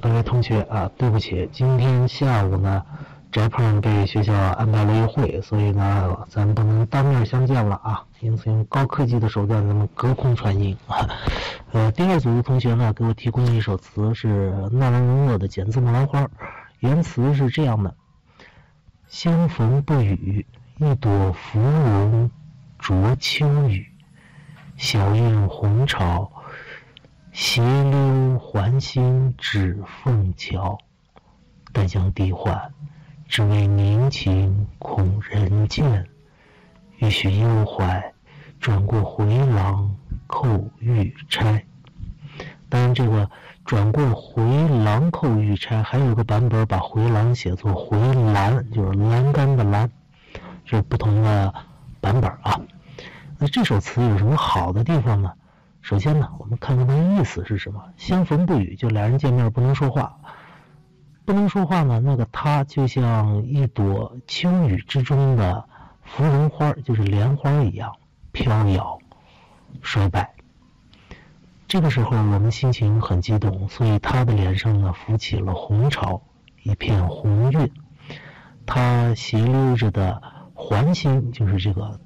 [0.00, 2.84] 各位同学啊，对不起，今天下午呢，
[3.32, 8.04] 翟鹏被学校安排了一会，所以呢，咱们不能当面相见了啊。
[8.20, 11.08] 因此用高科技的手段，咱们隔空传音啊。
[11.72, 16.22] 呃，第二组的同学呢，给我提供了一首词，是纳兰容若的《剪字木兰花》，
[16.80, 17.94] 原词是这样的：
[19.08, 20.44] 相逢不语，
[20.78, 22.30] 一朵芙蓉
[22.78, 23.86] 着秋雨，
[24.76, 26.30] 小燕红潮。
[27.32, 28.25] 斜溜
[28.76, 30.76] 环心指凤桥，
[31.72, 32.74] 但将低唤，
[33.26, 36.06] 只为凝情恐人见。
[36.98, 38.12] 欲许幽怀，
[38.60, 40.46] 转过回廊扣
[40.78, 41.64] 玉钗。
[42.68, 43.30] 当然，这个
[43.64, 44.44] 转过回
[44.84, 47.98] 廊扣玉钗，还有个版本把回廊写作回
[48.34, 49.90] 栏，就是栏杆的栏，
[50.66, 51.54] 是不同的
[52.02, 52.60] 版本啊。
[53.38, 55.32] 那这首词有什么好的地方呢？
[55.86, 57.80] 首先呢，我们看看它的意思是什么。
[57.96, 60.18] 相逢不语，就俩人见面不能说话，
[61.24, 62.00] 不能说话呢。
[62.00, 65.68] 那个他就像一朵秋雨之中的
[66.02, 67.92] 芙蓉花，就是莲花一样
[68.32, 68.98] 飘摇、
[69.80, 70.34] 衰败。
[71.68, 76.20] 这个时候我们心情很激动，所以他的脸上呢浮起了红潮，
[76.64, 77.70] 一片红晕。
[78.66, 80.20] 他斜溜着的
[80.52, 82.00] 环心，就是这个。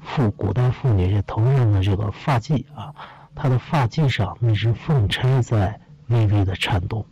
[0.00, 2.94] 妇古代妇女这头上的这个发髻啊，
[3.34, 7.04] 她的发髻上那只凤钗在微微的颤动。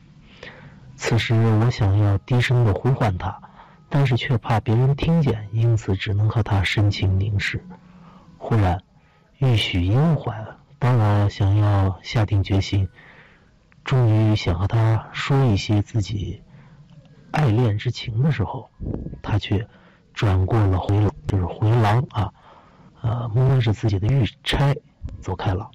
[0.96, 3.40] 此时我想要低声的呼唤她，
[3.88, 7.64] 但是却怕别人听见，因此只能和她深情凝视。
[8.36, 8.82] 忽然，
[9.38, 10.44] 欲许幽怀，
[10.78, 12.88] 当我想要下定决心，
[13.84, 16.42] 终于想和她说一些自己
[17.30, 18.68] 爱恋之情的时候，
[19.22, 19.68] 她却
[20.14, 22.32] 转过了回就是回廊啊。
[23.00, 24.76] 呃，摸着自己的玉钗
[25.20, 25.70] 走开了，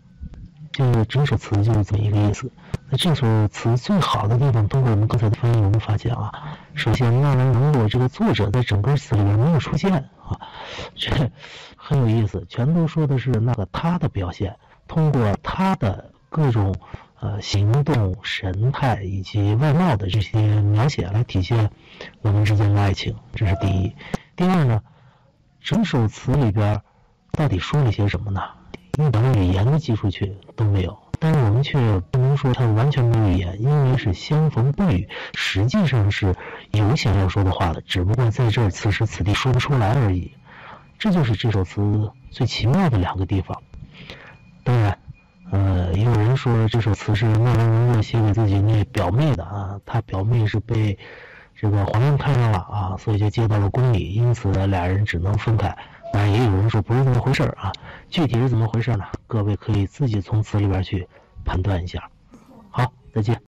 [0.72, 2.52] 就整首词就是这么一个意思。
[2.90, 10.38] 那这首词最好的地方，通过我们刚才的翻译，我们发现啊，首先纳兰容若这个作者在整个词里面没有出现啊，
[10.96, 11.32] 这
[11.78, 14.58] 很有意思，全都说的是那个他的表现，
[14.88, 16.76] 通过他的各种
[17.20, 21.72] 呃行动、神态以及外貌的这些描写来体现
[22.22, 23.96] 我们之间的爱情，这是第一。
[24.36, 24.82] 第二呢，
[25.62, 26.82] 整首词里边。
[27.36, 28.42] 到底说了些什么呢？
[29.00, 36.36] 一点语言的技术去都没有，但是我们却不能说他完全没有语言，因为是相逢不语，实际上是
[36.72, 40.32] 有想要说的话的，只不过在这儿此时此地说不出来而已。
[41.00, 43.60] 这就是这首词最奇妙的两个地方。
[44.64, 45.00] 当然，
[45.52, 50.96] 呃，也有人说这首词是纳兰容若写给自己那表妹的啊，他表妹是被
[51.56, 55.76] 这个皇上看上了啊，所以就接到了宫里，因此俩人只能分开。
[56.14, 57.72] 那，也有人说不是那么回事啊。
[58.08, 59.04] 具体是怎么回事呢？
[59.26, 61.08] 各位可以自己从词里边去
[61.44, 62.08] 判断一下。
[62.70, 63.42] 好，再见。